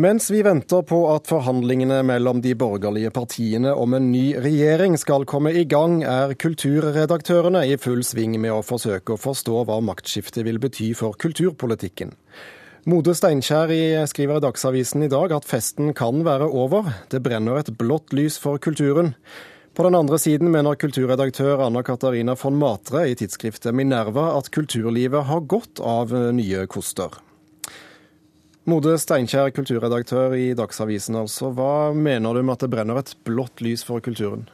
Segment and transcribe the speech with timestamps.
[0.00, 5.26] Mens vi venter på at forhandlingene mellom de borgerlige partiene om en ny regjering skal
[5.28, 10.46] komme i gang, er kulturredaktørene i full sving med å forsøke å forstå hva maktskiftet
[10.46, 12.14] vil bety for kulturpolitikken.
[12.88, 16.94] Mode Steinkjer skriver i Dagsavisen i dag at festen kan være over.
[17.12, 19.16] Det brenner et blått lys for kulturen.
[19.76, 25.28] På den andre siden mener kulturredaktør Anna Katarina von Matre i tidsskriftet Minerva at kulturlivet
[25.28, 27.20] har godt av nye koster.
[28.70, 31.50] Mode Steinkjer, kulturredaktør i Dagsavisen altså.
[31.56, 34.46] Hva mener du med at det brenner et blått lys for kulturen?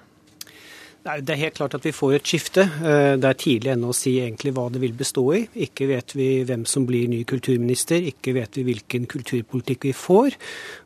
[1.06, 2.65] Det er helt klart at vi får et skifte.
[2.65, 5.42] Eh, det er tidlig ennå å si egentlig hva det vil bestå i.
[5.66, 10.34] Ikke vet vi hvem som blir ny kulturminister, ikke vet vi hvilken kulturpolitikk vi får,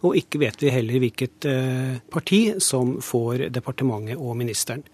[0.05, 4.85] og ikke vet vi heller hvilket eh, parti som får departementet og ministeren.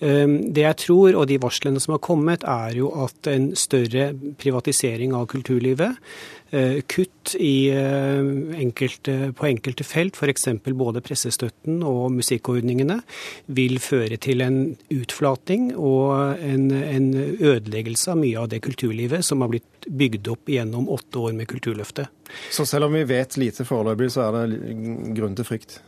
[0.00, 4.12] Eh, det jeg tror, og de varslene som har kommet, er jo at en større
[4.38, 5.98] privatisering av kulturlivet
[6.50, 8.24] Eh, kutt i eh,
[8.56, 10.46] enkelte, på enkelte felt, f.eks.
[10.64, 13.02] både pressestøtten og musikkordningene,
[13.52, 19.44] vil føre til en utflating og en, en ødeleggelse av mye av det kulturlivet som
[19.44, 22.08] har blitt bygd opp gjennom åtte år med Kulturløftet.
[22.52, 24.74] Så selv om vi vet lite foreløpig, så er det
[25.16, 25.78] grunn til frykt?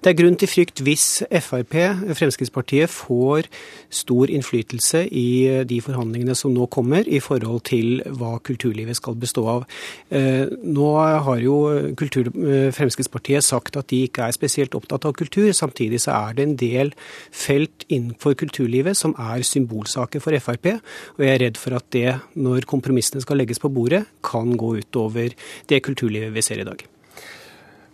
[0.00, 1.06] Det er grunn til frykt hvis
[1.44, 1.74] Frp,
[2.16, 3.48] Fremskrittspartiet, får
[3.92, 5.28] stor innflytelse i
[5.68, 9.66] de forhandlingene som nå kommer, i forhold til hva kulturlivet skal bestå av.
[10.08, 10.88] Eh, nå
[11.26, 11.56] har jo
[12.00, 15.50] kultur, eh, Fremskrittspartiet sagt at de ikke er spesielt opptatt av kultur.
[15.52, 16.94] Samtidig så er det en del
[17.30, 20.80] felt innenfor kulturlivet som er symbolsaker for Frp.
[21.18, 24.76] Og jeg er redd for at det, når kompromissene skal legges på bordet, kan gå
[24.80, 25.34] utover
[25.70, 26.86] det kulturlivet vi ser i dag.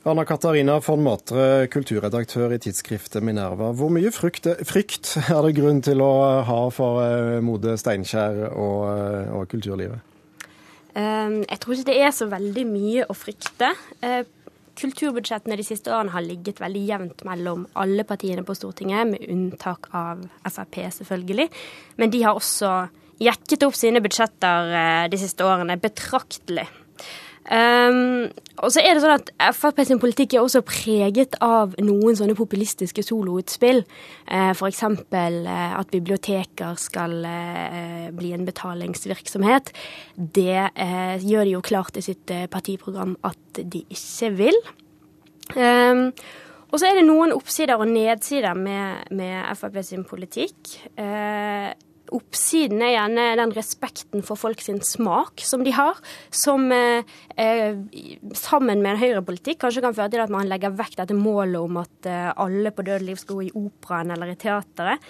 [0.07, 3.73] Anna Katarina von Matre, kulturredaktør i tidsskriftet Minerva.
[3.75, 6.13] Hvor mye frykt, frykt er det grunn til å
[6.47, 10.05] ha for eh, Mode Steinkjer og, eh, og kulturlivet?
[10.95, 13.73] Ehm, jeg tror ikke det er så veldig mye å frykte.
[13.99, 14.23] Eh,
[14.79, 19.91] kulturbudsjettene de siste årene har ligget veldig jevnt mellom alle partiene på Stortinget, med unntak
[19.91, 21.49] av Frp, selvfølgelig.
[21.99, 22.73] Men de har også
[23.22, 26.66] jekket opp sine budsjetter de siste årene betraktelig.
[27.47, 28.27] Um,
[28.59, 32.34] og så er det sånn at Frp sin politikk er også preget av noen sånne
[32.34, 33.84] populistiske soloutspill.
[34.26, 34.82] Uh, F.eks.
[34.82, 39.71] Uh, at biblioteker skal uh, bli en betalingsvirksomhet.
[40.16, 44.60] Det uh, gjør de jo klart i sitt partiprogram at de ikke vil.
[45.55, 46.09] Um,
[46.75, 50.81] og så er det noen oppsider og nedsider med, med Frp sin politikk.
[50.99, 51.71] Uh,
[52.15, 55.99] Oppsiden er gjerne den respekten for folk sin smak som de har,
[56.31, 57.06] som eh,
[57.41, 57.78] eh,
[58.37, 61.81] sammen med en høyrepolitikk kanskje kan føre til at man legger vekk dette målet om
[61.83, 65.03] at eh, alle på død liv skal gå i operaen eller i teateret.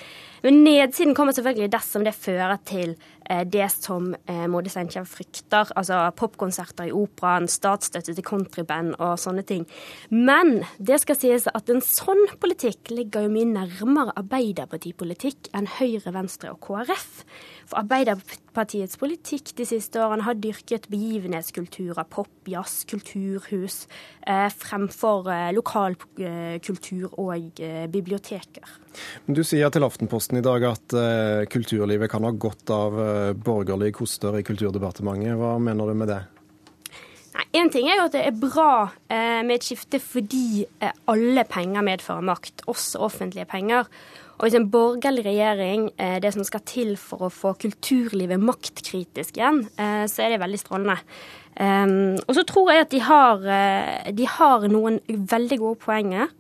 [0.44, 2.94] Men nedsiden kommer selvfølgelig dersom det fører til
[3.30, 4.12] eh, det som
[4.50, 9.64] Modi Steinkjer frykter, altså popkonserter i operaen, statsstøtte til countryband og sånne ting.
[10.10, 16.14] Men det skal sies at en sånn politikk ligger jo mye nærmere Arbeiderpartipolitikk enn Høyre,
[16.14, 17.24] Venstre og KrF.
[17.66, 17.82] For
[18.56, 23.86] Arbeiderpartiets politikk de siste årene har dyrket begivenhetskulturer, pop, jazz, kulturhus,
[24.26, 28.64] eh, fremfor eh, lokalkultur eh, og eh, biblioteker.
[29.28, 33.98] Du sier til Aftenposten i dag at eh, kulturlivet kan ha godt av eh, borgerlige
[34.00, 35.36] koster i Kulturdepartementet.
[35.36, 36.22] Hva mener du med det?
[37.52, 40.64] Én ting er jo at det er bra med et skifte fordi
[41.08, 43.84] alle penger medfører makt, også offentlige penger.
[44.36, 49.38] Og hvis en borgerlig regjering er det som skal til for å få kulturlivet maktkritisk
[49.38, 50.98] igjen, eh, så er det veldig strålende.
[51.56, 56.32] Um, og så tror jeg at de har, eh, de har noen veldig gode poenger.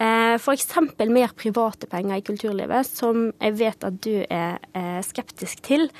[0.00, 0.70] F.eks.
[1.12, 5.90] mer private penger i kulturlivet, som jeg vet at du er skeptisk til.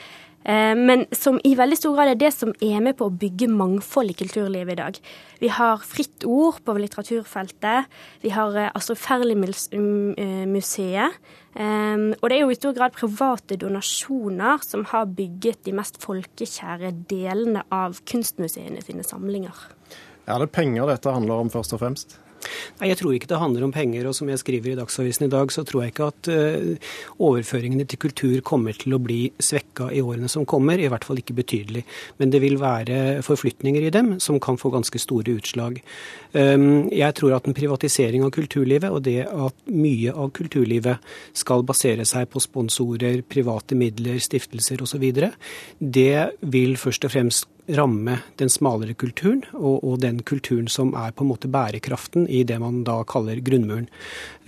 [0.44, 3.48] Eh, men som i veldig stor grad er det som er med på å bygge
[3.52, 4.98] mangfold i kulturlivet i dag.
[5.40, 7.84] Vi har fritt ord på litteraturfeltet.
[8.24, 11.10] Vi har eh, Astrup Fearnley-museet.
[11.50, 15.96] Eh, og det er jo i stor grad private donasjoner som har bygget de mest
[16.04, 19.56] folkekjære delene av kunstmuseene sine samlinger.
[20.30, 22.08] Er det penger dette handler om, først og fremst?
[22.78, 24.06] Nei, Jeg tror ikke det handler om penger.
[24.08, 27.86] Og som jeg skriver i Dagsavisen i dag, så tror jeg ikke at uh, overføringene
[27.88, 30.80] til kultur kommer til å bli svekka i årene som kommer.
[30.80, 31.84] I hvert fall ikke betydelig.
[32.18, 35.80] Men det vil være forflytninger i dem som kan få ganske store utslag.
[36.32, 41.66] Um, jeg tror at en privatisering av kulturlivet, og det at mye av kulturlivet skal
[41.66, 45.06] basere seg på sponsorer, private midler, stiftelser osv.,
[45.80, 51.14] det vil først og fremst ramme den smalere kulturen, og, og, den kulturen som er
[51.14, 53.88] på en måte bærekraften i det man da kaller grunnmuren.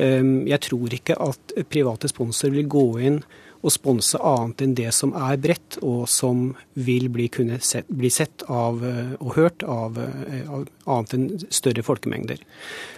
[0.02, 3.22] Ehm, jeg tror ikke at private sponsorer vil gå inn
[3.62, 8.10] og sponse annet enn det som er bredt, og som vil bli, kunne sett, bli
[8.10, 12.42] sett av og hørt av, av annet enn større folkemengder.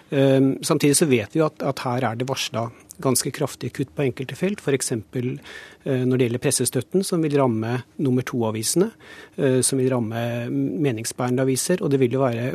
[0.09, 2.70] Samtidig så vet vi at, at her er det varsla
[3.02, 4.93] ganske kraftige kutt på enkelte felt, f.eks.
[4.93, 8.91] Eh, når det gjelder pressestøtten, som vil ramme nummer to-avisene,
[9.37, 11.82] eh, som vil ramme meningsbærende aviser.
[11.82, 12.49] Og det vil jo være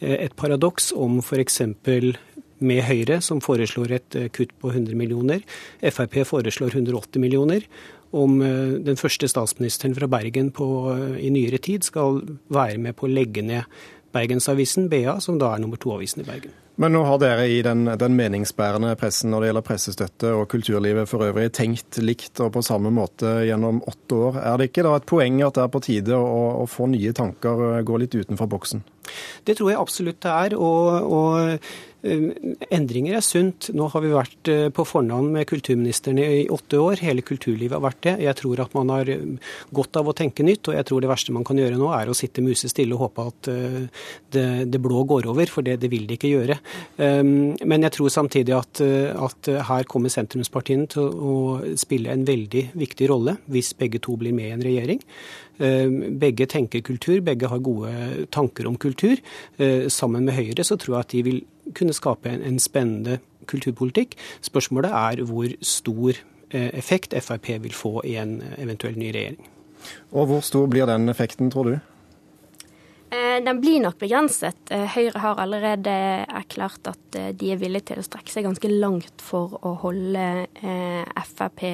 [0.00, 1.60] eh, et paradoks om f.eks.
[2.58, 5.44] med Høyre, som foreslår et kutt på 100 millioner,
[5.78, 7.68] Frp foreslår 180 millioner,
[8.10, 10.66] om den første statsministeren fra Bergen på,
[11.20, 13.68] i nyere tid skal være med på å legge ned
[14.16, 16.56] Bergensavisen, BA, som da er nummer to-avisen i Bergen.
[16.78, 21.10] Men nå har dere i den, den, meningsbærende pressen når det gjelder pressestøtte og kulturlivet
[21.10, 24.38] for øvrig tenkt likt og på samme måte gjennom åtte år.
[24.44, 27.10] Er det ikke da et poeng at det er på tide å, å få nye
[27.18, 28.84] tanker, gå litt utenfor boksen?
[29.44, 30.58] Det tror jeg absolutt det er.
[30.58, 31.60] og, og
[32.06, 32.28] Eh,
[32.70, 33.72] endringer er sunt.
[33.74, 37.02] Nå har vi vært eh, på fornavn med kulturministeren i åtte år.
[37.02, 38.12] Hele kulturlivet har vært det.
[38.22, 41.10] Jeg tror at man har eh, godt av å tenke nytt, og jeg tror det
[41.10, 45.02] verste man kan gjøre nå, er å sitte musestille og håpe at det, det, blå
[45.10, 46.56] går over, for det, det, vil det ikke gjøre.
[46.98, 51.34] Men jeg tror samtidig at, at her kommer sentrumspartiene til å
[51.78, 55.02] spille en veldig viktig rolle hvis begge to blir med i en regjering.
[55.58, 58.97] Begge tenker kultur, begge har gode tanker om kultur.
[59.92, 61.40] Sammen med Høyre så tror jeg at de vil
[61.76, 63.18] kunne skape en, en spennende
[63.48, 64.16] kulturpolitikk.
[64.44, 66.18] Spørsmålet er hvor stor
[66.50, 69.46] eh, effekt Frp vil få i en eventuell ny regjering.
[70.12, 71.78] Og Hvor stor blir den effekten, tror du?
[73.14, 74.58] Eh, den blir nok begrenset.
[74.70, 75.96] Eh, Høyre har allerede
[76.28, 81.64] erklært at de er villige til å strekke seg ganske langt for å holde Frp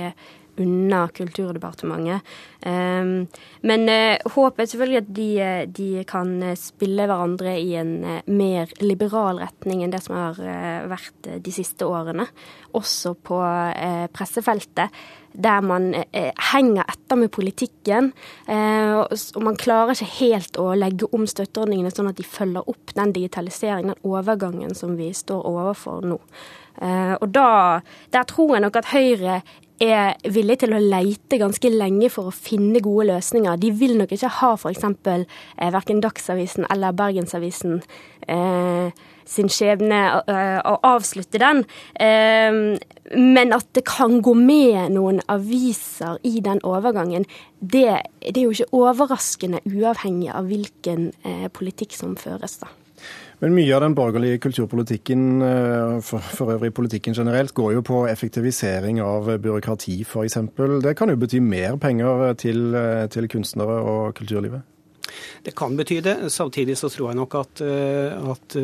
[0.56, 2.20] unna Kulturdepartementet.
[2.60, 3.26] Ehm,
[3.60, 7.92] men eh, håpet er selvfølgelig at de, eh, de, kan eh, spille hverandre i en
[8.26, 10.40] mer liberal retning enn det som har
[10.90, 12.26] vært de siste årene.
[12.74, 13.38] Også på
[14.14, 15.04] pressefeltet
[15.34, 18.12] der man henger etter med politikken.
[18.46, 23.14] Og man klarer ikke helt å legge om støtteordningene sånn at de følger opp den
[23.16, 26.20] digitaliseringen, den overgangen som vi står overfor nå.
[26.82, 27.48] Uh, og da,
[28.10, 29.42] der tror jeg nok at Høyre
[29.82, 33.58] er villig til å leite ganske lenge for å finne gode løsninger.
[33.60, 34.84] De vil nok ikke ha f.eks.
[34.84, 37.80] Eh, verken Dagsavisen eller Bergensavisen
[38.28, 38.92] eh,
[39.24, 41.64] sin skjebne eh, å avslutte den.
[41.94, 42.78] Eh,
[43.14, 47.26] men at det kan gå med noen aviser i den overgangen,
[47.58, 47.88] det,
[48.20, 52.60] det er jo ikke overraskende uavhengig av hvilken eh, politikk som føres.
[52.62, 52.72] da.
[53.44, 57.98] Men mye av den borgerlige kulturpolitikken, eh, for, for, øvrig politikken generelt, går jo på
[58.08, 60.38] effektivisering av byråkrati, f.eks.
[60.80, 64.64] Det kan jo bety mer penger til, eh, til kunstnere og kulturlivet?
[65.44, 66.16] Det kan bety det.
[66.32, 68.56] Samtidig så tror jeg nok at, eh, at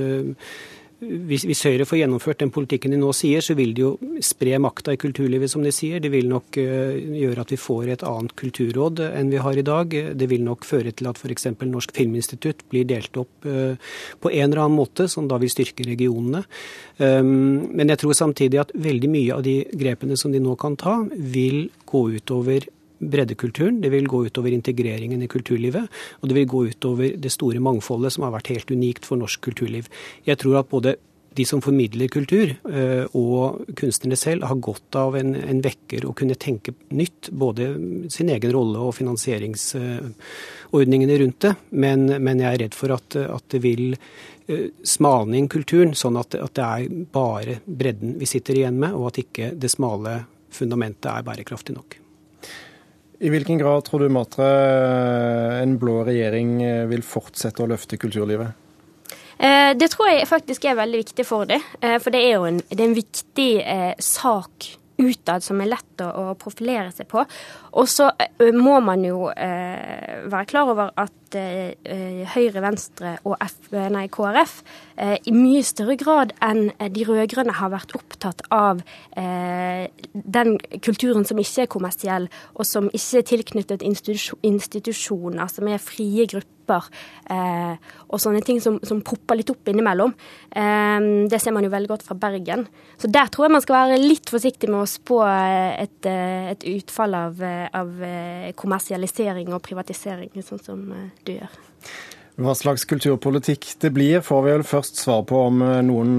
[1.00, 3.91] hvis, hvis, Høyre får gjennomført den politikken de nå sier, så vil de jo
[4.25, 6.02] spre makta i kulturlivet, som de sier.
[6.02, 9.64] Det vil nok uh, gjøre at vi får et annet kulturråd enn vi har i
[9.67, 9.97] dag.
[10.20, 11.49] Det vil nok føre til at f.eks.
[11.64, 13.79] Norsk Filminstitutt blir delt opp uh,
[14.20, 16.44] på en eller annen måte, som da vil styrke regionene.
[17.00, 20.76] Um, men jeg tror samtidig at veldig mye av de grepene som de nå kan
[20.81, 22.69] ta, vil gå utover
[23.00, 25.88] breddekulturen, det vil gå utover integreringen i kulturlivet,
[26.20, 29.41] og det vil gå utover det store mangfoldet som har vært helt unikt for norsk
[29.49, 29.85] kulturliv.
[30.29, 30.91] Jeg tror at både
[31.35, 36.12] de som formidler kultur, eh, og kunstnerne selv, har godt av en, en vekker å
[36.17, 37.31] kunne tenke nytt.
[37.31, 37.75] Både
[38.11, 41.55] sin egen rolle og finansieringsordningene rundt det.
[41.70, 46.17] Men, men jeg er redd for at, at det vil eh, smalne inn kulturen, sånn
[46.20, 46.81] at, at det er
[47.14, 52.00] bare bredden vi sitter igjen med, og at ikke det smale fundamentet er bærekraftig nok.
[53.21, 54.49] I hvilken grad tror du Matre,
[55.61, 56.55] en blå regjering
[56.89, 58.57] vil fortsette å løfte kulturlivet?
[59.41, 61.49] Eh, det tror jeg faktisk er veldig viktig for.
[61.49, 66.04] Eh, for det er jo en, er en viktig eh, sak utad som er lett
[66.04, 67.25] å, profilere seg på.
[67.78, 68.11] Og så
[68.57, 74.54] må man jo eh, være klar over at eh, Høyre, Venstre og F, nei, KrF
[74.97, 78.83] eh, i mye større grad enn de rød-grønne har vært opptatt av
[79.16, 80.54] den
[80.85, 86.60] kulturen som ikke er kommersiell, og som ikke er tilknyttet institusjoner, som er frie grupper
[86.71, 86.87] popper,
[87.31, 87.75] eh,
[88.11, 90.15] og sånne ting som, som, popper litt opp innimellom.
[90.50, 92.67] Eh, det ser man jo veldig godt fra Bergen.
[93.00, 96.71] Så der tror jeg man skal være litt forsiktig med å spå et, eh, et
[96.77, 101.61] utfall av, av, eh, kommersialisering og privatisering, sånn som eh, du gjør.
[102.41, 106.15] Hva slags kulturpolitikk det blir, får vi vel først svar på om noen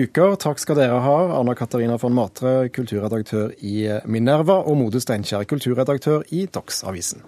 [0.00, 0.38] uker.
[0.40, 6.24] Takk skal dere ha, Anna Katarina von Matre, kulturredaktør i Minerva, og Mode Steinkjer, kulturredaktør
[6.32, 7.20] i Dagsavisen.